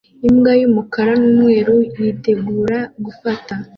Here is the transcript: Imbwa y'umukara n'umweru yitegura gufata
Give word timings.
Imbwa 0.27 0.51
y'umukara 0.61 1.13
n'umweru 1.21 1.75
yitegura 2.01 2.77
gufata 3.05 3.53